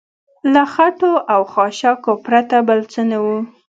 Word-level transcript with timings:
له 0.53 0.63
خټو 0.73 1.13
او 1.33 1.41
خاشاکو 1.51 2.11
پرته 2.25 2.57
بل 2.67 2.79
څه 2.91 3.01
نه 3.09 3.17
و. 3.23 3.25